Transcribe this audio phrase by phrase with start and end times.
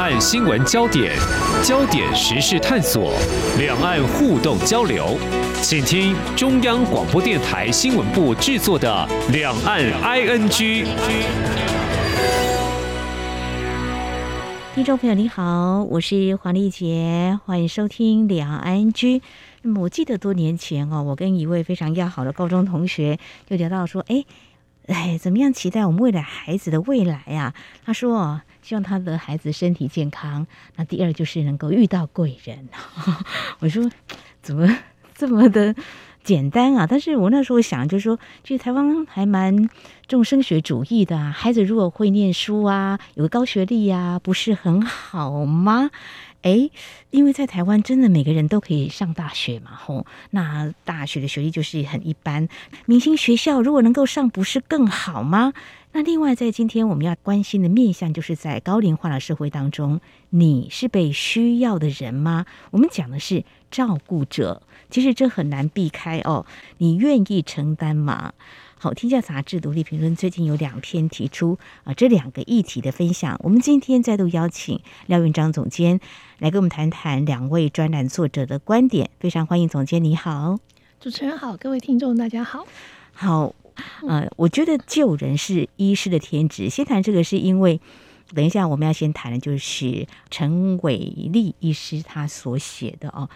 [0.00, 1.14] 岸新闻焦点、
[1.62, 3.12] 焦点时事探索、
[3.58, 5.18] 两岸互动交流，
[5.60, 10.48] 请听中央广播电台新闻部制作的《两岸 ING》。
[14.74, 18.92] 听众朋友，你好，我是黄丽杰，欢迎收听《两岸 ING》。
[19.60, 24.24] 那么，我记得多年前哦，我跟一位非常要好的高中同学就聊到说，哎。
[24.86, 27.54] 哎，怎么样期待我们未来孩子的未来啊？
[27.84, 30.46] 他说，希望他的孩子身体健康。
[30.76, 32.68] 那第二就是能够遇到贵人。
[33.60, 33.90] 我说，
[34.42, 34.78] 怎么
[35.14, 35.74] 这么的
[36.22, 36.86] 简单啊？
[36.86, 39.68] 但是我那时候想，就是说，其实台湾还蛮
[40.06, 41.30] 重升学主义的啊。
[41.30, 45.90] 孩子如果会念书啊，有个高学历啊，不是很好吗？
[46.42, 46.70] 哎，
[47.10, 52.48] 因为在台湾真的每个人都可以上大学嘛，吼，那大学的学历就是很一般。
[52.86, 55.52] 明星学校如果能够上，不是更好吗？
[55.92, 62.46] 那另外，在今天我们要关心的面向，就是在高龄化的社会当中，你是被需要的人吗？
[62.70, 66.46] 我们讲的是照顾者，其实这很难避开哦。
[66.78, 68.32] 你愿意承担吗？
[68.82, 73.38] 好，天下杂志独立评论最近有两篇提出啊，这两个议题的分享。
[73.44, 76.00] 我们今天再度邀请廖运章总监
[76.38, 79.10] 来跟我们谈谈两位专栏作者的观点。
[79.20, 80.58] 非常欢迎总监，你好，
[80.98, 82.66] 主持人好，各位听众大家好。
[83.12, 83.54] 好，
[84.08, 86.70] 呃，我觉得救人是医师的天职。
[86.70, 87.82] 先谈这个，是因为
[88.34, 93.28] 等一下我们要先谈的就是陈伟立医师他所写的哦。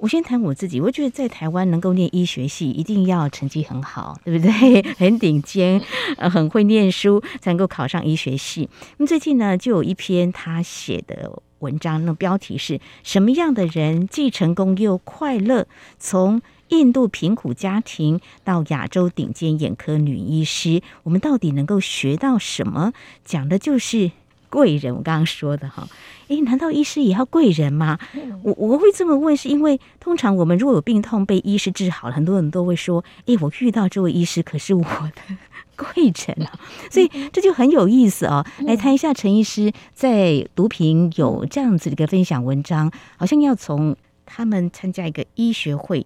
[0.00, 4.82] 我先谈我自己，我觉得在台湾能够念医学系，一定要成绩很好，对不对？
[4.96, 5.78] 很顶尖，
[6.16, 8.70] 呃，很会念书，才能够考上医学系。
[8.96, 15.66] 那么最近呢，就有一篇他写的文章，那标题是什么样的人既成功又快乐？
[15.98, 22.94] 从印度贫苦家庭到亚洲顶尖眼科女医师，我们到底能够学到什么？
[23.22, 24.12] 讲的就是。
[24.50, 25.88] 贵人，我刚刚说的哈，
[26.28, 27.98] 诶，难道医师也要贵人吗？
[28.42, 35.36] 我我会这么问，是因为通常我们如果有病痛被医师治好了，很多人都会说，诶，我遇到这位医师可是我的
[35.76, 36.52] 贵人啊，
[36.90, 38.44] 所以这就很有意思哦。
[38.66, 43.96] 来谈一下陈医师在读评有这样子的一个分享文章，好像要从
[44.26, 46.04] 他们参加一个医学会。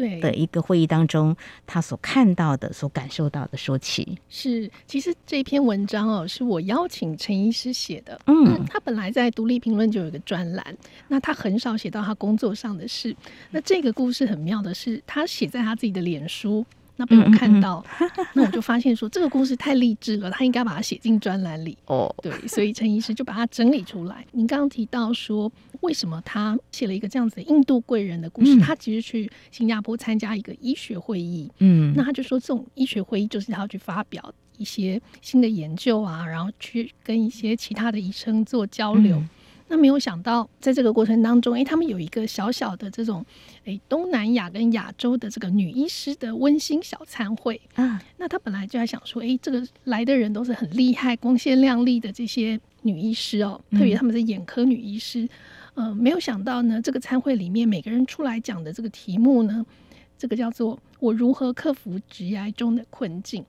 [0.00, 8.18] 对的一个会议当中，他所看到的、所感受到的说起是，其实这篇文章哦，是我邀请陈医师写的。
[8.26, 10.76] 嗯，他本来在独立评论就有一个专栏，
[11.08, 13.14] 那他很少写到他工作上的事。
[13.50, 16.64] 那这个故事很妙的是，他写在他自己的脸书。
[17.00, 21.78] 那被我看到，嗯 嗯那我就发现说这个故事太励志了，他应该把它写进专栏里。
[21.86, 24.26] 哦，对，所以陈医师就把它整理出来。
[24.32, 25.50] 您刚刚提到说，
[25.80, 28.54] 为什么他写了一个这样子的印度贵人的故事？
[28.54, 39.22] 嗯、他其实去新加坡参加一个医学会议，嗯，那他就说这种医学会议就是他要去发表一些新的研究啊，然后去跟一些其他的医生做交流。
[39.70, 43.24] 嗯那没有想到，在这个过程当中，哎，他们有一个小小的这种，
[43.64, 48.02] 哎，东南亚跟亚洲的这个女医师的温馨小餐会啊。
[48.16, 55.22] 那他本来就在想说，哎，这个来的人都是很厉害、光鲜亮丽的这些女医师哦，特别他们是眼科女医师。
[55.74, 59.64] 嗯、呃，没有想到呢，这个餐会里面每个人出来讲的这个题目呢，
[60.18, 63.44] 这个叫做“我如何克服职涯中的困境”。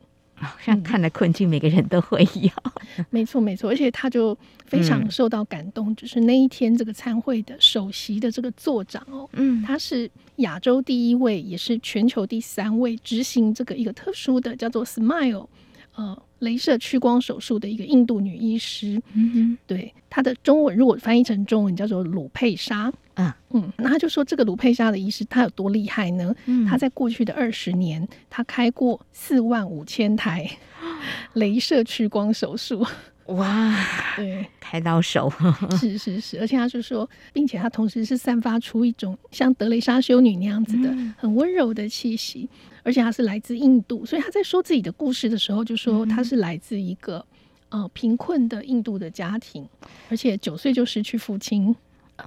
[0.60, 2.50] 像看来困境，每个人都会有。
[3.10, 5.92] 没错，没错，而且他就非常受到感动。
[5.92, 15.48] 嗯、就是那一天这个参会的首席的这个座长哦，嗯，他是亚洲第一位，也是全球第三位执行这个一个特殊的叫做 Smile，
[15.96, 16.22] 呃。
[16.42, 26.36] 镭射屈光手术的一个印度女医师，嗯哼，对，她的中文如果翻译成中文叫做鲁佩莎，啊，嗯，那她就说这个鲁佩莎的医师她有多厉害呢？
[26.48, 30.50] 嗯，她在过去的二十年，她开过四万五千台
[31.36, 32.86] 镭射屈光手术。
[33.28, 33.74] 哇，
[34.18, 35.32] 对，开到手。
[35.80, 42.50] 是是是，而且他就说，并且他同时是散发出一种像德蕾莎修女那样子的很温柔的气息，
[42.84, 47.26] 而且他是来自印度，所以他在说自己的故事的时候，就说他是来自一个
[47.70, 49.68] 呃贫困的印度的家庭，
[50.10, 51.76] 而且九岁就失去父亲。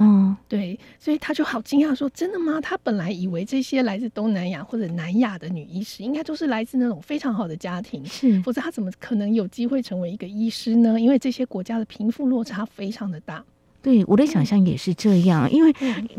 [0.01, 2.61] 嗯，对，所以他就好惊讶，说：“真的吗？
[2.61, 11.01] 他本来以为这些来自东南亚或者南亚的女医师，应该都是来自那种非常好的家庭，是，否则他怎么可能有机会成为一个医师呢？
[11.01, 13.45] 因为这些国家的贫富落差非常的大。”
[13.85, 15.73] 对，我的想象也是这样，因为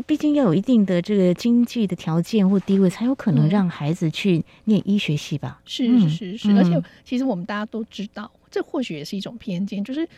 [0.06, 5.60] 毕竟要有一定的这个经济的条件或地位，才有可能让孩子去念医学系吧？
[5.64, 10.08] 是是是是，而且其实我们大家都知道，这或许也是一种偏见，就是。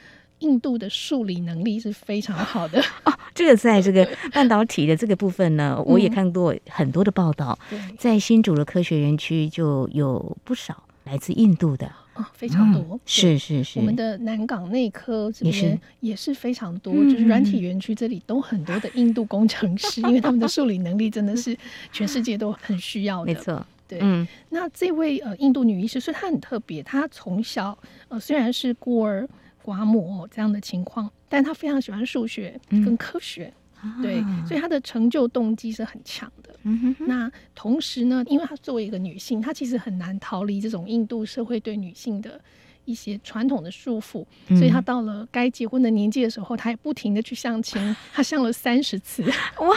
[0.41, 3.13] 印度的数理能力是非常好的哦。
[3.35, 7.59] 这个在这个 半导体的这个部分呢，我也看过很多的报道。
[7.99, 12.83] 在新竹的科学园区就有不少来自印度的啊，非常多。
[12.97, 21.57] 嗯、是是是，我们的南港内科这边也是非常多，是就是软体园区这里都很多的印度工程师，嗯、因为他们的数理能力真的是
[21.93, 23.33] 全世界都很需要的。
[23.33, 24.01] 没错，对。
[24.03, 27.79] 嗯、那这位呃印度女医师，所以她很特别，她从小
[28.09, 29.29] 呃虽然是孤儿
[29.65, 33.53] 寡母这样的情况，但她非常喜欢数学跟科学。
[33.85, 36.48] 嗯对，所以她的成就动机是很强的。
[36.65, 42.41] 嗯、那同时呢，因为她作为一个女性，她其实很难逃离这种印度社会对女性的。
[42.89, 49.23] 一些传统的束缚，所以他到了该结婚的年纪的时候，他也不停的去相亲，他相了三十次。
[49.61, 49.77] 哇，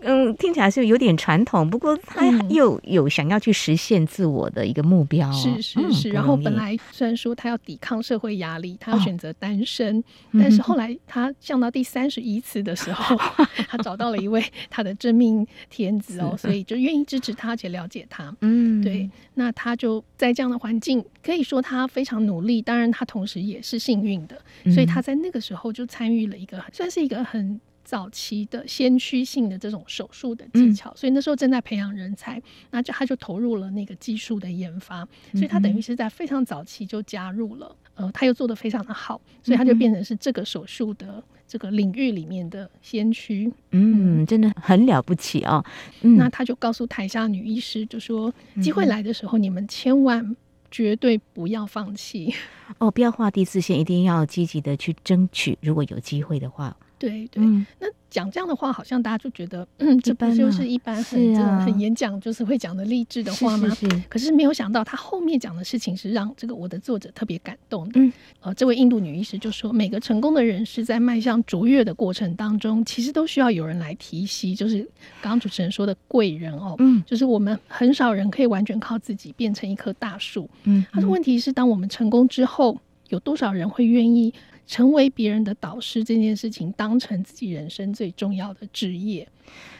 [0.00, 5.30] 嗯，听起来是有点传统，不过他又有想要去实现自我的一个目标。
[5.30, 10.02] 是是是，然后本来虽然说他要抵抗社会压力，他要选择单身，
[10.32, 13.16] 但是后来他相到第三十一次的时候，
[13.70, 18.34] 他找到了一位他的真命天子哦，所以就愿意支持他且了解他。
[18.40, 22.23] 嗯，对，那他就在这样的环境，可以说他非常。
[22.26, 24.40] 努力，当然他同时也是幸运的，
[24.72, 45.62] 所以他在那个时候就参与了一个算是一个很早期的先驱性的这种手术的技巧，所以那时候正在培养人才，那就他就投入了那个技术的研发，所以他等于是在非常早期就加入了，呃，他又做得非常的好，所以他就变成是这个手术的这个领域里面的先驱，嗯，真的很了不起哦。
[46.00, 48.32] 那他就告诉台下女医师，就说
[48.62, 50.34] 机会来的时候，你们千万。
[50.74, 52.34] 绝对不要放弃
[52.78, 52.90] 哦！
[52.90, 55.56] 不要画地自限，一定要积极的去争取。
[55.60, 57.86] 如果有机会的话，对对，嗯、那。
[58.14, 63.68] 讲这样的话，好像大家就觉得，嗯，这不就是一般很很演讲，就是会讲的励志的话吗？
[63.70, 64.02] 是是是。
[64.08, 67.98] 可是没有想到，他后面讲的事情是让这个我的作者特别感动的。
[67.98, 74.78] 嗯，呃，这位印度女医师就说，每个成功的人士在迈向卓越的过程当中，其实都需要有人来提携，就是
[75.20, 76.76] 刚刚主持人说的贵人哦。
[76.78, 80.48] 嗯，就是我们很少人可以完全靠自己变成一棵大树。
[80.62, 82.78] 嗯，他说，问题是当我们成功之后，
[83.08, 84.32] 有多少人会愿意？
[84.66, 89.28] 成为别人的导师这件事情，当成自己人生最重要的职业，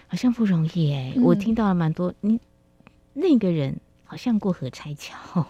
[0.06, 1.12] 好像不容易哎。
[1.16, 2.38] 嗯、我听到了蛮多，你
[3.14, 5.46] 那个人好像过河拆桥，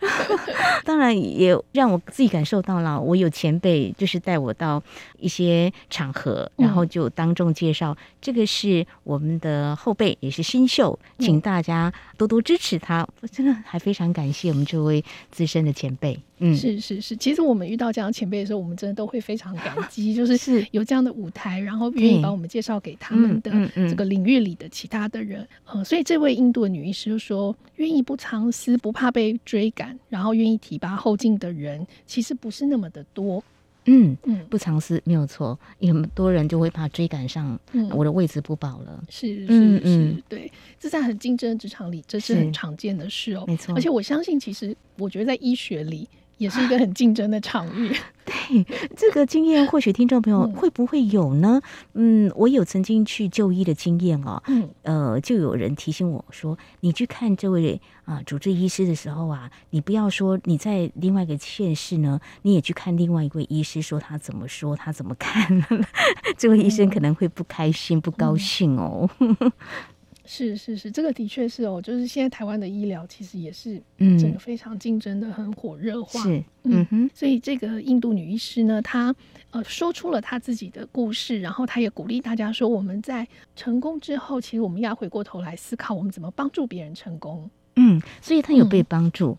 [0.84, 3.00] 当然也让我自己感受到了。
[3.00, 4.82] 我有前辈就是带我到
[5.18, 13.08] 一些场合，然后就当众介绍，嗯、这个是我们的后辈，也是新秀，请大家多多支持他。
[13.22, 16.20] 我真的还非常感谢我们这位资深的前辈。
[16.40, 23.50] 嗯，是是是，其实我们遇到这样前辈的时候，我们真的都会非常感 激，就是有这样的舞台，然后愿意把我们介绍给他们的
[23.88, 25.46] 这个领域里的其他的人。
[25.66, 33.42] 呃，所以这位印度的女医师就说，愿意不藏私，不怕被追赶，然后愿意提拔后进的人，其实不是那么的多。
[33.90, 39.02] 嗯嗯，不藏私没有错，有很多人就会怕追赶上，嗯我的位置不保了。
[39.08, 43.44] 是是是，对，这在很竞争的职场里，这是很常见的事哦。
[43.46, 46.06] 没错，而且我相信，其实我觉得在医学里。
[46.38, 47.94] 也是一个很竞争的场域。
[48.24, 51.60] 对，这个经验，或许听众朋友会不会有呢？
[51.94, 54.42] 嗯，我有曾经去就医的经验哦。
[54.46, 65.64] 嗯，呃，就有人提醒我说，你去看这位啊主治医师的时候啊，你不要说你在另外一个县市呢，你也去看另外一位医师，说他怎么说，他怎么看，
[66.36, 69.08] 这位医生可能会不开心、不高兴哦。
[70.30, 79.14] 是是是，这个的确是哦，就是现在台湾的医疗其实也是嗯整个非常竞争的很火热化，是嗯哼，所以这个印度女医师呢，她
[79.50, 87.48] 呃说出了她自己的故事，然后她也鼓励大家说，我们在成功之后，其实我们要回过头来思考，我们怎么帮助别人成功。
[87.76, 89.30] 嗯，所以她有被帮助。
[89.32, 89.38] 嗯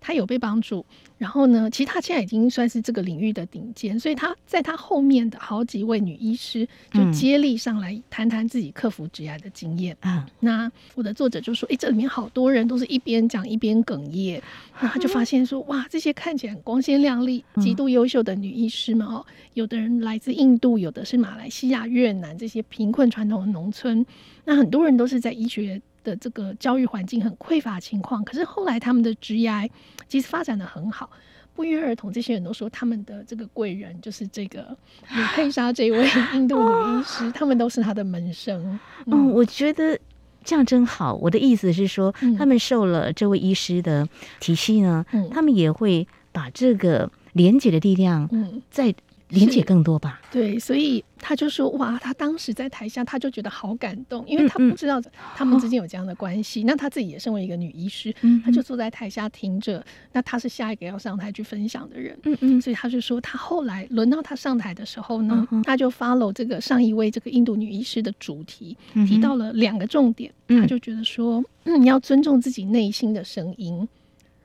[0.00, 0.84] 他有被帮助，
[1.18, 9.96] 然后呢，其实他现在已经算是这个领域的顶尖，所以他在他后面的好几位女医师就接力上来谈谈自己克服职涯的经验。
[10.00, 14.42] 嗯，那我的作者就说：“哎，这里面好多人都是一边讲一边哽咽。”
[14.80, 24.04] 那他就发现说：“哇，这些看起来光鲜亮丽、极度优秀的女医师们哦，有的人来自印度，有的是马来西亚、越南这些贫困传统的农村，
[24.46, 29.70] 那很多人都是在医学。”的这个教育环境很匮乏情况，可是后来他们的 GI
[30.08, 31.10] 其实发展的很好，
[31.54, 34.76] 不约而同，这些人都说他们的这个贵人就是这个
[35.14, 38.78] 努佩莎这位 印度女医师，哦、他们都是他的门生。
[39.06, 39.98] 嗯，嗯，我觉得
[40.44, 41.14] 这样真好。
[41.14, 44.08] 我的意思是说，嗯、他们受了这位医师的
[44.40, 48.94] 体系呢，嗯、他们也会把这个连接的力量，嗯，再
[49.28, 55.00] 连接更多吧，对，所以他就说哇，他当时在台下，他就觉得好感动，因为他不知道
[55.36, 56.62] 他们之间有这样的关系。
[56.62, 59.84] 嗯嗯，那他自己也身为一个女医师，他就坐在台下听着。
[60.12, 73.88] 那他是下一个要上台去分享的人，嗯嗯，所以他就说，他后来轮到他上台的时候呢，他就 follow 这个上一位这个印度女医师的主题，提到了两个重点，他就觉得说，嗯，你要尊重自己内心的声音。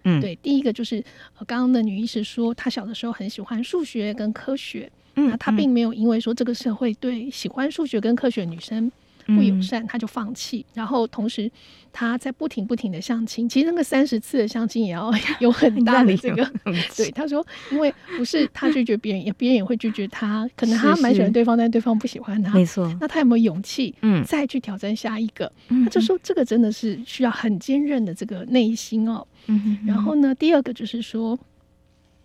[0.04, 1.04] 嗯，对，第一个就是
[1.48, 8.92] 刚刚的女医师说，她小的时候很喜欢数学跟科学，嗯，那他并没有因为说这个社会对喜欢数学跟科学的女生。
[9.28, 10.64] 不友善，他就放弃。
[10.76, 11.52] 然后同时，
[11.92, 13.50] 他在不停不停的相亲。
[13.50, 16.48] 其实那个三十次的相亲也要 有很大的这个。
[16.96, 20.48] 对，他说，因为不是他拒绝别人，也别人也会拒绝他。
[20.56, 22.54] 可能他蛮喜欢对方，但对方不喜欢他。
[22.54, 22.88] 没错。
[23.02, 25.52] 那他有没有勇气，嗯，再去挑战下一个？
[25.70, 29.26] 他就说，这个真的是需要很坚韧的这个内心哦。
[29.48, 29.80] 嗯。
[29.88, 31.36] 然后呢，第二个就是说，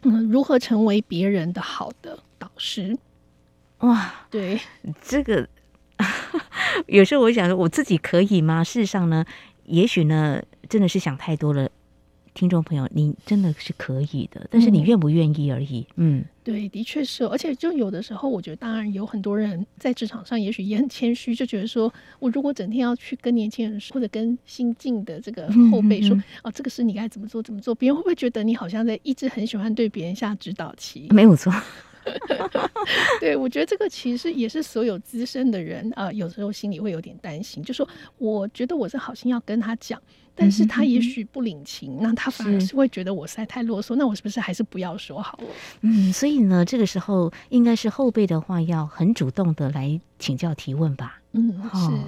[0.02, 2.98] 嗯，如何成为别人的好的导师？
[3.78, 4.58] 哇，对，
[5.00, 5.48] 这个。
[6.88, 8.64] 有时候我想说，我自己可以吗？
[8.64, 9.24] 事实上呢，
[9.66, 11.70] 也许呢，真的是想太多了。
[12.32, 15.86] 听众朋友，你真的是可以的，但是你愿不愿意而已。
[15.96, 17.24] 嗯，对，的确是。
[17.24, 31.08] 而且就有的时候，我觉得当然有很多人在职场上，也许也很谦虚，就觉得说我如果整天要去跟年轻人说，或者跟新进的这个后辈说，嗯嗯嗯哦，这个事你该怎么做怎么做，别人会不会觉得你好像在一直很喜欢对别人下指导棋？
[31.10, 31.52] 没有错。
[33.20, 37.88] 对，我觉得这个其实也是所有资深的人啊、呃，有时候心里会有点担心，就说
[38.18, 40.00] 我觉得我是好心要跟他讲，
[40.34, 45.48] 但是他也许不领情，那他反而是会觉得我实在太啰嗦，那我是不是还是不要说好了？
[45.82, 51.19] 嗯，所以呢，这个时候应该是后辈的话要很主动的来请教提问吧。
[51.32, 51.54] 嗯，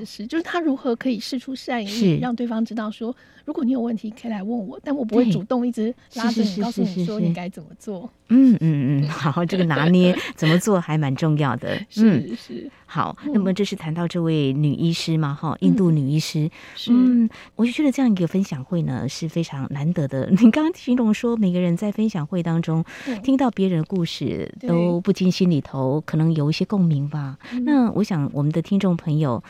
[0.00, 3.14] 是是，就是他如何可以试出善意，让对方知道说，
[3.44, 8.10] 如果你有问题可以来问我，但我不会主动一直拉着你，告诉你说你该怎么做。
[8.34, 11.78] 嗯嗯嗯，好，这个 拿捏怎么做还蛮重要的。
[11.90, 12.70] 是是。
[12.86, 15.34] 好，那么这是谈到这位女医师嘛？
[15.34, 16.50] 哈，印度女医师。
[16.90, 20.28] 嗯，我就觉得这样一个分享会呢是非常难得的。
[20.40, 22.84] 你刚刚形容说，每个人在分享会当中
[23.22, 27.38] 听到别人的故事，都不禁心里头可能有一些共鸣吧。
[27.62, 29.42] 那我想我们的听众朋友有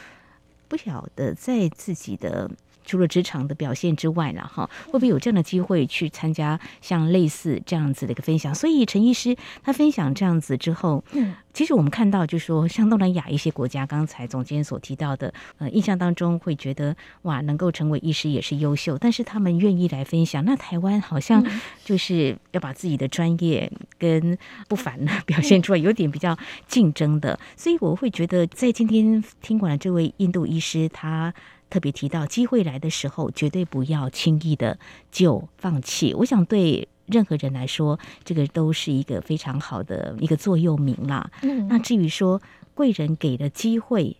[0.68, 2.50] 不晓得在自己的。
[2.84, 8.54] 除了职场的表现之外了哈，会不会有这样的机会去参加像类似这样子的一个分享？
[8.54, 20.44] 所以陈医师他分享这样子之后，嗯，其实我们看到就是说，像东南亚一些国家，刚才总监所提到的，呃，印象当中会觉得哇，能够成为医师也是优秀，但是他们愿意来分享。
[20.44, 21.44] 那台湾好像
[21.84, 24.36] 就是要把自己的专业跟
[24.68, 26.36] 不凡的表现出来，有点比较
[26.66, 31.32] 竞争的，所以我会觉得在今天听完了这位印度医师他。
[31.72, 34.78] 特别提到，机会来的时候，绝对不要轻易的
[35.10, 36.12] 就放弃。
[36.12, 41.30] 我想对任何人来说，这个都是一个非常好的一个座右铭啦。
[41.40, 42.42] 嗯，那至于说
[42.74, 44.14] 贵人给的机会，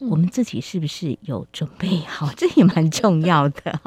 [0.00, 3.80] 嗯，我们自己是不是有准备好， 这也蛮重要的。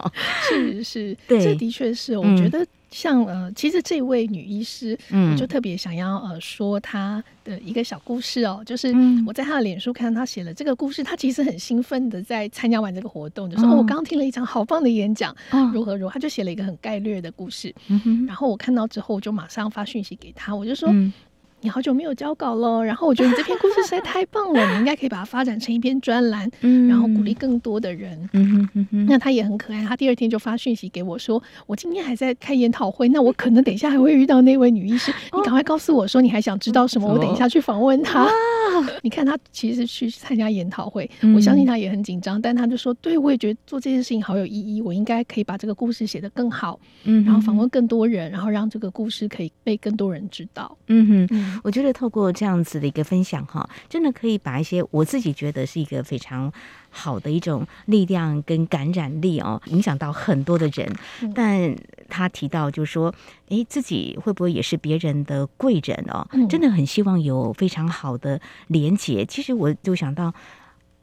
[0.47, 2.65] 是是，对，这的确是，我觉得。
[2.91, 8.93] 像呃，其实这位女医师，嗯，我就特别想要呃说她的一个小故事哦，就是
[9.25, 15.35] 我在她的脸书看到她写了这个故事，她其实很兴奋的在参加完这个活动，就说、哦哦、我刚刚听了一场好棒的演讲，
[15.73, 20.89] 如何如何，她就写了一个很概略的故事，嗯、然后我看到之后我就马上发讯息给她，我就说。
[20.91, 21.11] 嗯
[21.61, 28.17] 你好久没有交稿了，然后我觉得你这篇故事实在太棒了，你应该可以把它发展成一篇专栏， 嗯，然后鼓励更多的人。
[28.31, 38.29] 嗯哼哼，那他也很可爱，他第二天就发讯息给我说，我今天还在开研讨会，那我可能等一下还会遇到那位女医师，你赶快告诉我说你还想知道什么，我等一下去访问她。
[39.01, 50.77] 你看他其实去参加研讨会，我相信他也很紧张，但他就说，对，我也觉得做这件事情好有意义，我应该可以把这个故事写得更好，嗯，然后访问更多人，然后让这个故事可以被更多人知道。
[50.87, 51.48] 嗯哼。
[51.63, 56.51] 我觉得透过这样子的一个分享哈，真的可以把一些我自己觉得是一个非常
[56.89, 60.91] 好的一种力量跟感染力哦，影响到很多的人。
[61.33, 61.75] 但
[62.07, 63.13] 他提到就是说，
[63.49, 66.27] 诶，自己会不会也是别人的贵人哦？
[66.47, 69.25] 真的很希望有非常好的连结。
[69.25, 70.33] 其实我就想到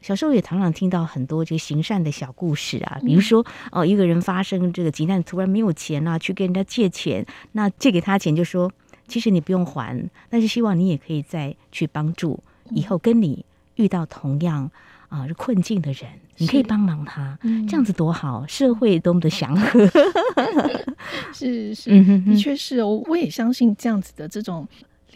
[0.01, 8.71] 小时候也常常听到很多这个行善的小故事啊，比如说哦，一个人发生这个急难，突然没有钱了，去跟人家借钱，那借给他钱就说。
[9.07, 12.39] 其实你不用还，但是希望你也可以再去帮助
[12.71, 13.45] 以后跟你
[13.75, 14.69] 遇到同样
[15.09, 17.37] 啊困境的人，你可以帮忙他，
[17.67, 19.87] 这样子多好，社会多么的祥和。
[21.33, 21.89] 是是，
[22.25, 24.67] 的确是哦，我也相信这样子的这种。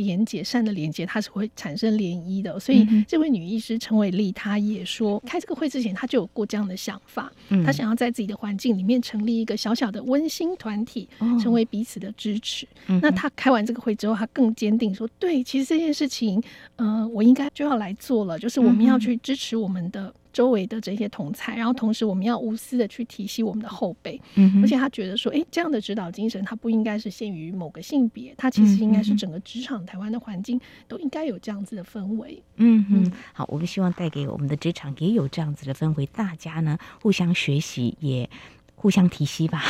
[0.03, 2.60] 连接善的连接，它是会产生涟漪的。
[2.60, 7.31] 所以这位女医师陈伟丽，她也说，开这个会之前，她就有过这样的想法。
[7.65, 11.08] 她想要在自己的环境里面成立一个小小的温馨团体，
[11.41, 12.67] 成为彼此的支持。
[13.01, 16.41] 那她开完这个会之后，她更坚定说：“对，其实这件事情，
[16.77, 32.41] 呃，我应该就要来做了，就是我们要去支持我们的。”周围的这些同才，然后同时我们要无私的去提携我们的后辈，嗯，而且他觉得说，哎，这样的指导精神，它不应该是限于某个性别，它其实应该是整个职场台湾的环境都应该有这样子的氛围。
[32.57, 38.29] 嗯嗯，好，我们希望带给我们的职场也有这样子的氛围，大家呢互相学习也。
[38.81, 39.61] 互相提携吧。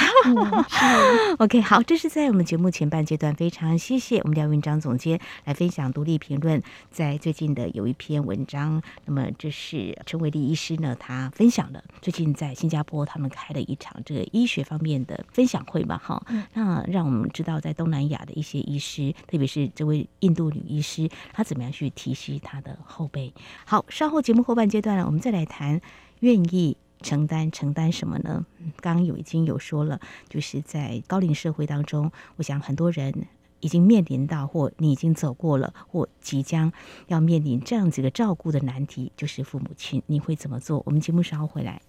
[1.37, 6.63] OK，好，这是在我们节目前半阶段，非常谢谢我们廖云章总监来分享独立评论。
[6.89, 23.33] 在最近的有一篇文章，那么这是陈伟立医师呢，他分享了最近在新加坡他们开了一场这个医学方面的分享会嘛，哈，那让我们知道在东南亚的一些医师，特别是这位印度女医师，她怎么样去提携她的后辈。
[23.65, 25.81] 好，稍后节目后半阶段呢，我们再来谈
[26.21, 26.77] 愿意。
[27.01, 28.45] 承担承担什么呢？
[28.79, 33.27] 刚刚有已经有说了，就是在高龄社会当中，我想很多人
[33.59, 36.71] 已经面临到，或你已经走过了，或即将
[37.07, 40.81] 要面临这样子一个照顾的难题，就是父母亲，你会怎么做？
[40.85, 41.81] 我们节目稍后回来。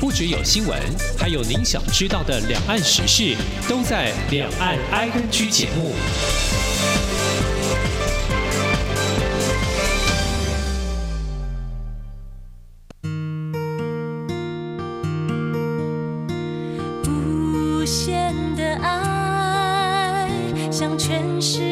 [0.00, 0.76] 不只有新闻，
[1.16, 3.36] 还有您想知道的两岸时事，
[3.68, 5.92] 都在《两岸 ING》节目。
[17.92, 20.26] 线的爱，
[20.70, 21.71] 像全世界。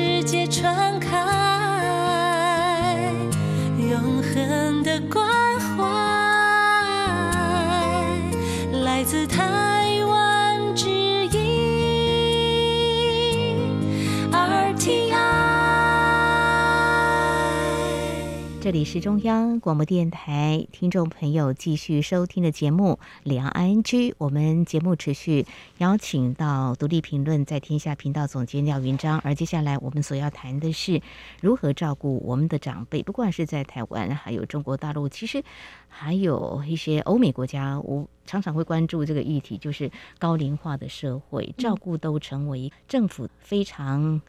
[18.70, 23.82] 这里是中央广播电台听众朋友继续收听的节目《两岸 ING》，
[24.16, 25.44] 我们节目持续
[25.78, 31.02] 邀请到独立评论在天下频道总监廖云章，而接下来我们所要谈的是
[31.42, 35.42] 如何照顾我们的长辈，不管是在台湾，还有中国大陆，其实
[35.88, 44.22] 还有一些欧美国家，我常常会关注这个议题，就是高龄化的社会，照顾都成为政府非常。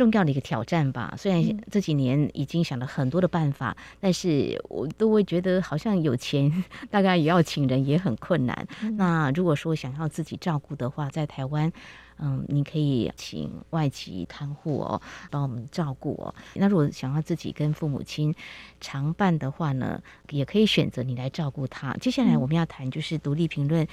[0.00, 1.14] 重要的一个挑战吧。
[1.18, 8.66] 虽然这几年已经想了很多的办法，嗯、但是我都会觉得好像有钱， 大概也要请人也很困难。
[8.82, 11.70] 嗯、那如果说想要自己照顾的话，在台湾，
[12.18, 16.34] 嗯，你可以请外籍看护哦，帮我们照顾哦。
[16.54, 18.34] 那如果想要自己跟父母亲
[18.80, 21.92] 常伴的话呢，也可以选择你来照顾他。
[22.00, 23.86] 接下来我们要谈就是独立评论。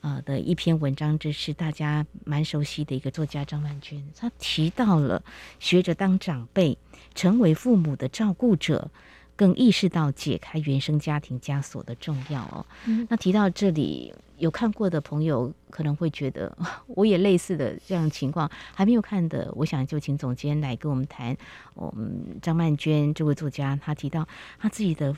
[0.00, 5.22] 啊的一篇文章，这是大家蛮熟悉的一个作家张曼娟，她提到了
[5.58, 6.78] 学着当长辈，
[7.14, 8.90] 成为父母的照顾者，
[9.34, 12.64] 更意识到解开原生家庭枷锁的重要哦。
[12.86, 16.56] 嗯、那提到这里，有看过的朋友可能会觉得，
[16.86, 21.36] 我也类似的这样情况，还没有看的，我想就请总监来跟我们谈。
[21.74, 24.28] 我们张曼娟这位作家，她提到
[24.58, 25.16] 她自己的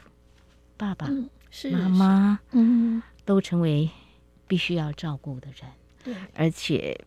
[0.76, 3.90] 爸爸、嗯、是妈妈，嗯，都成为。
[4.48, 5.70] 必须要照顾的人，
[6.02, 6.98] 对，而且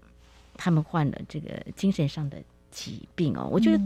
[0.54, 2.38] 他们患了这个精神上的
[2.70, 3.50] 疾病哦。
[3.52, 3.84] 我觉得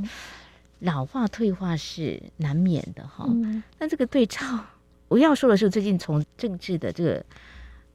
[0.79, 3.25] 老化退化是难免的哈。
[3.29, 4.63] 嗯、但这个对照，
[5.07, 7.25] 我要说的是，最近从政治的这个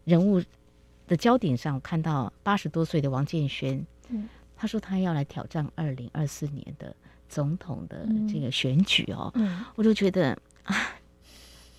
[0.04, 0.42] 人物
[1.06, 6.96] 的焦点上看到八十多岁的王建轩，嗯、他说他要来挑战二零二四年的
[7.28, 9.30] 总统的这个选举哦。
[9.34, 10.74] 嗯、我就觉得啊，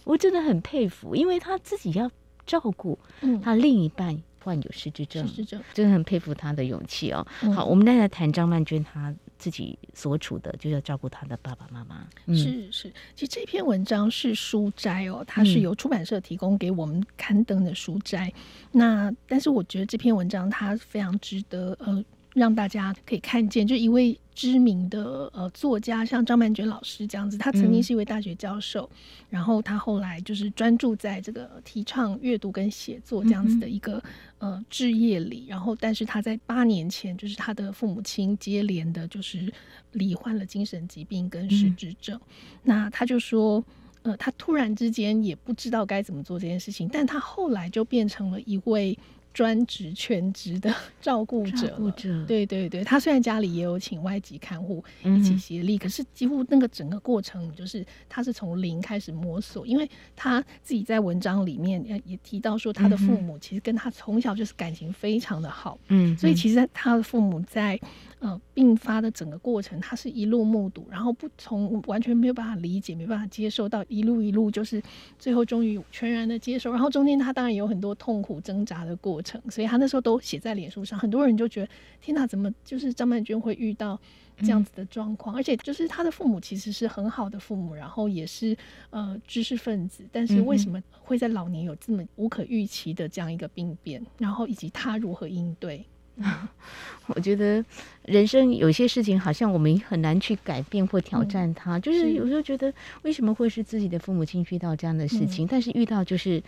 [0.04, 2.10] 我真的很佩服，因为他自己要。
[2.46, 2.98] 照顾
[3.42, 7.26] 他另一半患有失智症，失智症真的很佩服他的勇气哦。
[7.44, 12.08] 嗯、好，我们再来谈张曼娟，她自己所处的就要照顾他的爸爸妈妈。
[12.26, 18.28] 嗯、是是，其实这篇文章是书摘哦，它是由出版社提供给我们刊登的书摘。
[18.28, 18.34] 嗯、
[18.72, 22.04] 那但是我觉得这篇文章它非常值得呃。
[22.34, 28.98] 让大家可以看见，就一位知名的呃作家，像张曼娟老师这样子，他曾经是一位大学教授，嗯、
[29.30, 34.02] 然后他后来就是专注在这个提倡阅读跟写作这样子的一个、
[34.40, 39.52] 嗯、呃置业里，然后但是他在八年前，就是他的父母亲接连的，就是
[39.92, 43.62] 罹患了精神疾病跟失智症，嗯、那他就说，
[44.04, 48.98] 呃，他突然之间也不知道该怎么做这件事情，但他后来就变成了一位。
[49.34, 67.80] 专职全职的 照顾者，照顾者，对对对，他虽然家里也有请外籍看护一起协力，嗯、可是几乎那个整个过程就是他是从零开始摸索，因为他自己在文章里面也提到说，他的父母其实跟他从小就是感情非常的好，嗯，所以其实他的父母在。
[68.22, 74.80] 呃，病发的整个过程，他是一路目睹，然后不从完全没有办法理解，没办法接受到一路一路，就是
[75.18, 76.72] 最后终于全然的接受。
[76.72, 81.00] 然后中间他当然有很多痛苦挣扎的过程，所以他那时候都写在脸书上。
[81.00, 84.00] 很多人就觉得，天哪，怎么就是张曼娟会遇到
[84.38, 85.36] 这样子的状况？
[85.36, 88.56] 嗯、而且就是他的父母其实是很好的父母，然后也是
[88.92, 94.06] 呃知识分子，但是为什么会在老年有这么无可预期的这样一个病变？
[94.20, 95.84] 然后以及他如何应对？
[97.08, 97.64] 我觉得
[98.06, 106.42] 人生有些事情好像我们很难去改变或挑战它，嗯、就是有时候觉得为什么会是自己的父母亲遇到这样的事情，嗯、但是遇到就是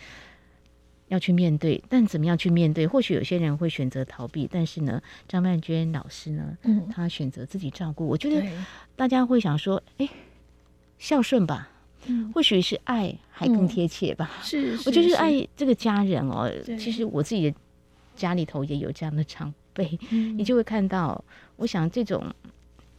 [1.08, 2.86] 要去面对，但怎么样去面对？
[2.86, 8.06] 或许有些人会选择逃避，但是呢，张曼娟老师呢，嗯，她选择自己照顾。
[8.06, 8.46] 我觉得
[8.96, 10.08] 大家会想说，哎，
[10.98, 11.68] 孝顺吧，
[12.06, 14.30] 嗯、或许是爱还更贴切吧。
[14.38, 16.50] 嗯、是，是，我就是爱这个家人哦。
[16.78, 17.56] 其实我自己的
[18.14, 21.24] 家里头也有这样的长辈，嗯、你就会看到，
[21.56, 22.24] 我想这种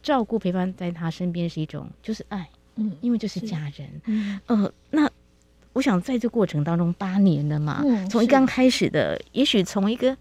[0.02, 5.10] 照顾陪伴在他身边是一种就是爱，嗯，因为就是家人，嗯，呃，那。
[5.72, 10.16] 我想在这过程当中八年了嘛，从一刚开始的，也许从一个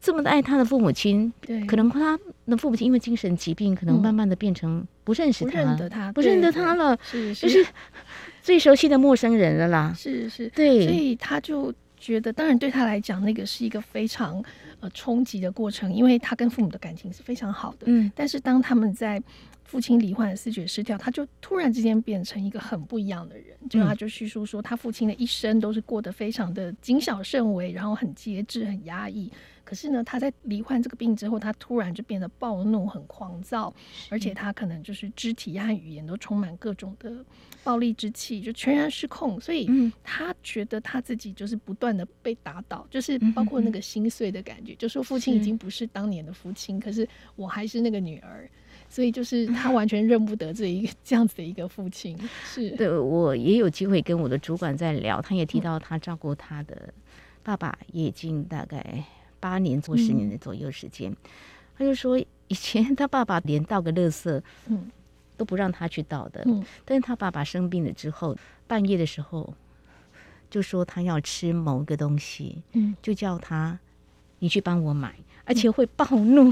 [0.00, 7.34] 这么的爱他的父母亲，对，可能他的父母亲因为精神疾病，可能慢慢的变成不认识他，不认得他，不认得他了，是。
[7.34, 7.62] 就是
[8.40, 11.70] 最熟悉的陌生人了啦，是是，对，所以他就
[12.04, 14.44] 觉得，当然对他来讲，那个是一个非常
[14.80, 19.22] 呃冲击的过程，因为他跟父母的感情是非常好的，嗯，但是当他们在。
[19.66, 23.56] 父亲罹患视觉失调，他就突然之间变成一个很不一样的人。
[23.68, 29.28] 就他就叙述说，他父亲的一生都是过得非常的谨小慎微，然后很节制、很压抑。
[29.74, 33.74] 可是呢，他在罹患这个病之后，他突然就变得暴怒、很狂躁，
[34.08, 37.12] 而且他可能就是肢体和语言都充满各种的
[37.64, 39.40] 暴力之气，就全然失控。
[39.40, 39.68] 所以，
[40.04, 48.48] 他觉得他自己就是不断的被打倒，就是包括那个心碎的感觉，就说父亲已经不是当年的父亲，可是我还是那个女儿。
[48.88, 52.96] 所以就是他完全认不得这一个这样子的一个父亲，是 对。
[52.96, 56.94] 我也有机会跟我的主管在聊，他也提到他照顾他的
[57.42, 59.02] 爸爸也已经大概
[59.44, 61.12] 八年或十年的左右时间。
[61.12, 61.16] 嗯、
[61.76, 64.90] 他就说以前他爸爸连倒个垃圾，嗯，
[65.36, 66.42] 都不让他去倒的。
[66.46, 68.34] 嗯，但是他爸爸生病了之后，
[68.66, 69.52] 半夜的时候
[70.48, 73.78] 就说他要吃某个东西，嗯，就叫他
[74.38, 76.50] 你去帮我买，而且会暴怒。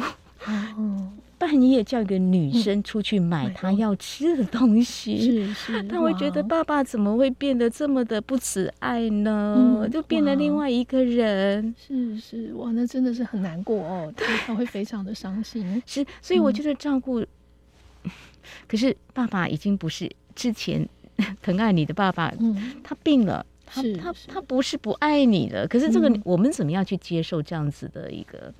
[1.43, 9.89] 半夜叫一个女生出去买她要吃的东西，是 是，他会觉得爸爸怎么会变得这么的不慈爱呢？
[9.91, 15.83] 就变了另外一个人，是是，哇，那真的是很难过哦， 他他会非常的伤心。
[15.85, 17.27] 是，所以我觉得照顾，
[18.69, 20.89] 可是爸爸已经不是之前
[21.43, 22.33] 疼爱你的爸爸，
[22.85, 25.67] 他病了，他他他不是不爱你了。
[25.67, 28.55] 可是这个我们怎么样去接受这样子的一个？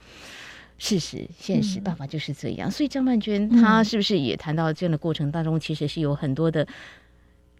[0.79, 2.69] 事实、现实，爸爸就是这样。
[2.69, 6.67] 嗯、所以张曼娟她是不是也谈到这样的过程当中，其实是有很多的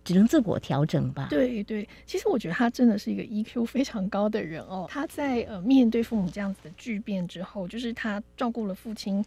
[0.05, 1.29] 只能自我调整吧？
[1.31, 4.87] 对对，其实我觉得他真的是一个 EQ 非常高的人哦。
[4.89, 9.25] 他在呃面对父母这样子的巨变之后，就是他照顾了父亲。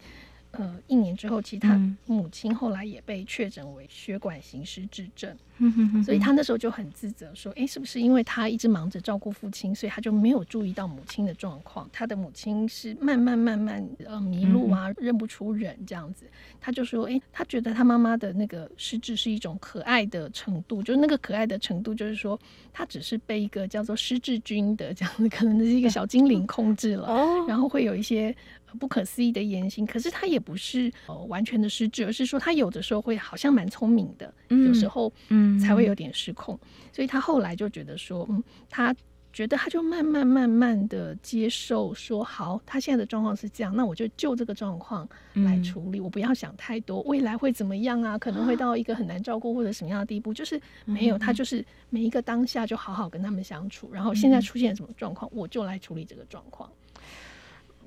[0.58, 11.88] 呃，一年之后，其实他母亲后来也被确诊为血管型失智症，嗯、所以他那时候就很自责，说：“哎，是不是因为他一直忙着照顾父亲，所以他就没有注意到母亲的状况？
[11.92, 16.26] 他的母亲是慢慢慢慢呃迷路啊，认不出人这样子。”
[16.60, 22.38] 他就说：“哎，他觉得他妈妈的那个失智是一种可爱的程度，就是那个可爱的程度，就是说
[22.72, 27.08] 他只是被一个叫做失智君的这样子，可能是一个小精灵控制了，
[27.46, 28.34] 然后会有一些。”
[28.76, 38.94] 不可思议的言行，可是他也不是呃完全的失智，而是说他有的时候会好像蛮聪明的，嗯、有时候嗯才会有点失控，嗯、所以他后来就觉得说，嗯，他
[39.32, 48.16] 觉得他就慢慢慢慢的接受说，好，他现在的状况是这样，那我就就这个状况来处理，嗯、我不要想太多，未来会怎么样啊？
[48.16, 56.70] 可能会到一个很难照顾或者什么样的地步，就是没有，他就是每一个当下就好好跟他们相处，然后现在出现什么状况，我就来处理这个状况。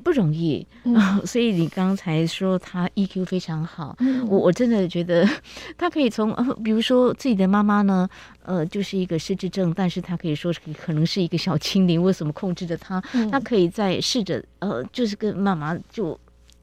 [0.03, 5.27] 不容易，嗯、 所以你刚才说他 EQ 非常好，嗯、我我真的觉得
[5.77, 8.07] 他可以从呃，比如说自己的妈妈呢，
[8.43, 13.03] 呃，就是一个失智症，但是他可以说是可能是一个小精灵，为什么控制着他？
[13.13, 16.19] 嗯、他可以在试着呃，就是跟妈妈就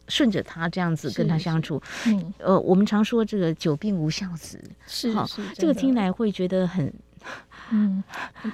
[0.08, 1.80] 顺着他这样子跟他相处。
[2.06, 6.92] 嗯、呃，我们常说这个久病无孝子，是好，这个听来会觉得很。
[7.72, 8.02] 嗯，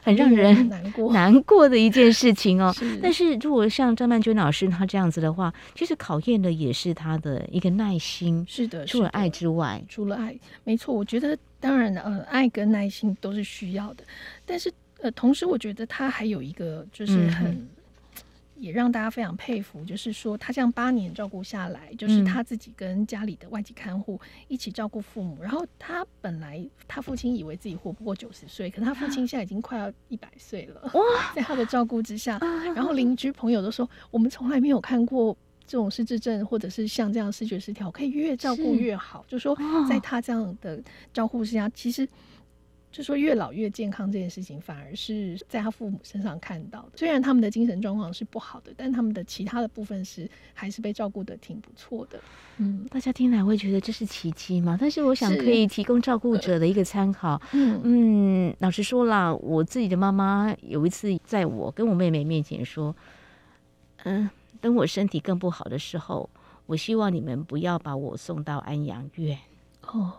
[0.03, 2.73] 很让人难过难过的一件事情哦。
[2.79, 8.45] 是但是如果像张曼娟老师她这样子的话，其实考验的也是她的一个耐心。
[8.49, 10.95] 是的，除了爱之外，除了爱，没错。
[10.95, 14.05] 我觉得当然呃，爱跟耐心都是需要的。
[14.47, 14.73] 但是
[15.03, 17.51] 呃，同时我觉得她还有一个就是很。
[17.51, 17.69] 嗯
[18.63, 25.37] 也让大家非常佩服，就是说他这样八年照顾下来，就是他自己跟家里的外籍看护一起照顾父母。
[25.41, 30.81] 嗯、然后他本来他父亲以为自己活不过九十岁，可他父亲现在已经快要一百岁了。
[30.95, 31.03] 哇，
[31.35, 32.39] 在他的照顾之下，
[32.77, 39.25] 然后邻居朋友都说，我们从来没有看过这种失智症，或者是像这样视觉失调，可以越照顾越好。
[39.29, 40.81] 是就说在他这样的
[41.13, 42.09] 照顾之下，其实。
[42.93, 46.91] 就说越老越健康这件事情，反而是在他父母身上看到的。
[46.97, 52.21] 虽然他们的精神状况是不好的，但他们的其他的部分是还是被照顾的挺不错的。
[52.59, 54.77] 嗯，大家听来会觉得这是奇迹吗？
[54.79, 57.41] 但是我想可以提供照顾者的一个参考。
[57.53, 62.95] 嗯嗯，老实说啦，我自己的妈妈有一次在我跟我妹妹面前说
[64.05, 64.29] ：“嗯，
[64.61, 66.29] 等我身体更不好的时候，
[66.67, 69.39] 我希望你们不要把我送到安养院。”
[69.89, 70.13] 哦。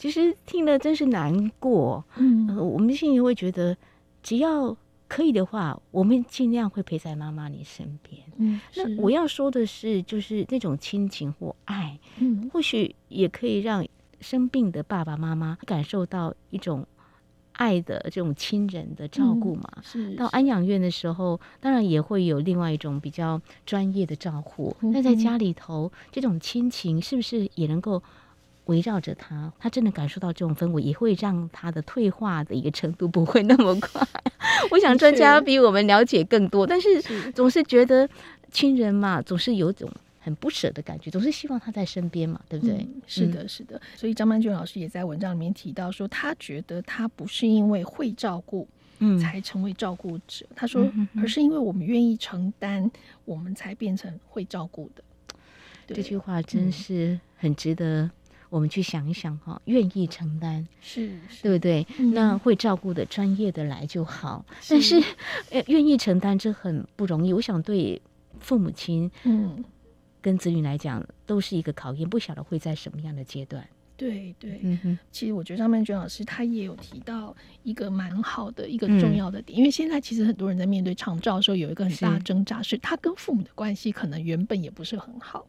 [0.00, 3.76] 其实听了真是难过，嗯、呃，我们心里会觉得，
[4.22, 4.74] 只要
[5.06, 8.22] 可以的话，我们尽量会陪在妈妈你身边。
[8.38, 13.86] 嗯，那我要说的是，就是那种亲情或爱，嗯，或许也可以让
[14.22, 16.86] 生病的爸爸妈妈感受到一种
[17.52, 19.70] 爱的这种亲人的照顾嘛。
[19.82, 24.74] 是，到安养院的时候，当然也会有另外一种比较专业的照顾。
[24.80, 28.02] 那、嗯、在家里头，这种亲情是不是也能够？
[28.70, 34.06] 围绕着他，他真的感受到这种氛围，也会让他的退化的一个程度不会那么快。
[34.70, 37.02] 我想专家比我们了解更多，但是
[37.32, 38.08] 总是觉得
[38.52, 42.76] 亲人嘛，总是有种很不舍的感觉，总是希望他在身边嘛，对不对？
[42.76, 43.80] 嗯、是的，是的。
[43.96, 48.68] 所以张曼娟老师也在文章里面提到说，他觉得他不是因为会照顾，
[49.00, 50.46] 嗯，才成为照顾者。
[50.54, 52.88] 他说，而是因为我们愿意承担，
[53.24, 55.02] 我们才变成会照顾的。
[55.92, 58.08] 这句话真是很值得。
[58.50, 61.86] 我们去想一想哈，愿意承担是，是对不对？
[61.98, 64.44] 嗯、那会照顾的专业的来就好。
[64.60, 65.02] 是但是，
[65.50, 67.32] 呃，愿意承担这很不容易。
[67.32, 68.02] 我想对
[68.40, 69.64] 父母亲，嗯，
[70.20, 73.64] 跟子女来讲都是一个考验，不晓得会在什么样的阶段。
[73.96, 74.98] 对对，嗯哼。
[75.12, 85.46] 其实我觉得张曼娟老师她也有提到一个蛮好的一个重要的点，嗯、因为现在其实很多人在面对长照的时候有一个很大的挣扎，是，是他跟父母的关系可能原本也不是很好。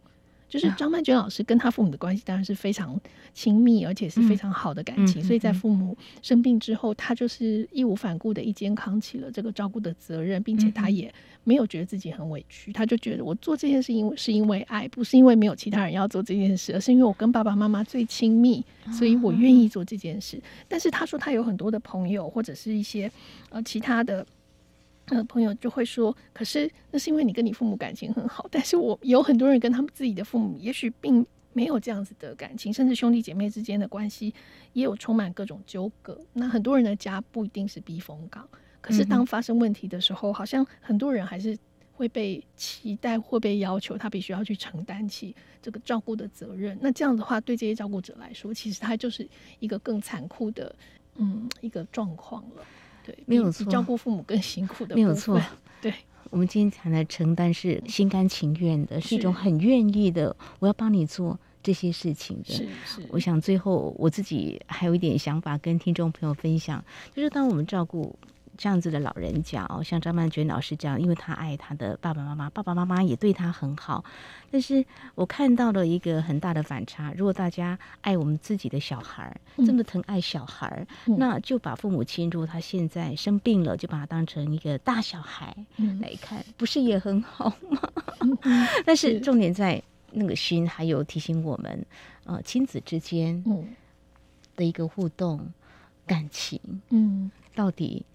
[0.51, 2.99] 就是张曼娟老师跟他父母的关系当然是非常
[3.33, 5.21] 亲密，而且是非常好的感情。
[5.21, 11.11] 嗯、所以在父母生病之后，他就是义无反顾的一肩扛起了这个照顾的责任，并且他也
[11.45, 18.61] 没有觉得自己很委屈，他就觉得我做这件事因为是因为爱，不是因为没有其他人要做这件事，而是因为我跟爸爸妈妈最亲密，
[18.91, 20.37] 所以我愿意做这件事。
[20.67, 23.09] 但是他说他有很多的朋友或者是一些
[23.49, 24.27] 呃其他的。
[25.11, 34.33] 呃，朋友就会说，可是那是因为你跟你父母感情很好，但是我有很多人跟他们自己的父母，也许并没有这样子的感情，甚至兄弟姐妹之间的关系
[34.71, 36.17] 也有充满各种纠葛。
[36.31, 38.47] 那很多人的家不一定是避风港，
[38.79, 41.57] 可是当发生问题的时候，好像很多人还是
[41.91, 46.77] 会被期待或被要求，他必须要去承担起这个照顾的责任。
[46.81, 49.27] 那这样的话，对这些照顾者来说，其实他就是
[49.59, 50.73] 一个更残酷的，
[51.15, 52.63] 嗯，一个状况了。
[53.05, 55.41] 对，没有错，照顾父母更辛苦的，没有错。
[55.81, 55.93] 对，
[56.29, 62.53] 我们今天谈的承担是心甘情愿的，是，一种很愿意的，我要帮你做这些事情的。
[62.53, 63.01] 是是。
[63.09, 66.83] 我想最后我自己还有一点想法跟听众朋友分享，
[67.15, 68.17] 就是当我们照顾。
[68.57, 74.03] 这样子的老人家哦，像张曼娟老师这样，因为他爱他的爸爸妈妈，爸爸妈妈也对他很好。
[74.51, 74.85] 但是
[75.15, 85.55] 我看到了一个很大的反差，如果大家爱我们自己的小孩，这么疼爱小孩，嗯、那就把父母亲，如果他现在生病了，就把他当成一个大小孩
[86.01, 87.79] 来看，不是也很好吗？
[88.19, 88.37] 嗯、
[88.85, 91.85] 但是重点在那个心，还有提醒我们，
[92.25, 93.43] 呃，亲子之间
[94.55, 95.51] 的一个互动
[96.05, 96.59] 感情，
[96.89, 98.05] 嗯，到底。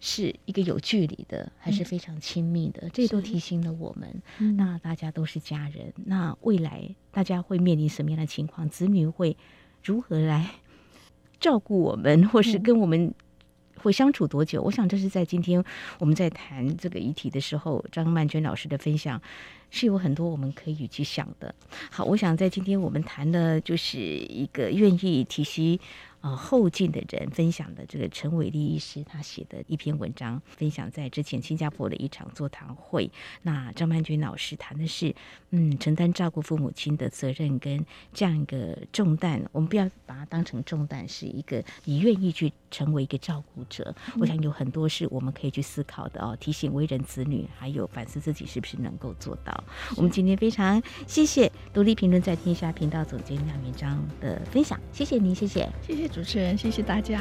[0.00, 2.86] 是一个有距离的，还是非常亲密的？
[2.86, 4.22] 嗯、这都提醒了我们。
[4.38, 8.68] 嗯、那大家都是家人，那未来大家会面临什么样的情况？
[8.68, 9.36] 子女会
[9.84, 10.50] 如何来
[11.38, 13.14] 照顾我们，或是跟我们
[13.76, 14.62] 会相处多久？
[14.62, 15.62] 嗯、我想这是在今天
[15.98, 19.20] 我们在谈这个议题的时候，张曼娟老师的分享
[19.70, 21.54] 是有很多我们可以去想的。
[21.90, 25.78] 好，我想在今天我们谈的就是一个愿意提携。
[26.22, 33.10] 呃，后进的人分享的这个陈伟立医师他写的一篇文章，分享在之前新加坡的一场座谈会。
[33.40, 35.14] 那张曼娟老师谈的是，
[35.48, 43.94] 嗯，承担照顾父母亲的责任跟这样一个重担，我们不要把它当成重担，是一个你愿意去成为一个照顾者。
[44.18, 49.64] 我想有很多是我们可以去思考的哦，提醒为人子女，还有反思自己是不是能够做到。
[49.96, 56.09] 我们今天非常谢谢独立评论在天下频道总监廖明章的分享，谢谢您，谢谢，谢谢。
[56.12, 57.20] 主持人，谢谢大家。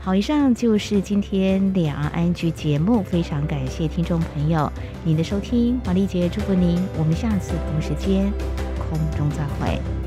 [0.00, 4.70] 好，以上就是今天两岸安居节目，非常感谢听众朋友
[5.04, 8.32] 您的收听，黄丽杰祝福您，我们下次同时间
[8.78, 10.01] 空中再会。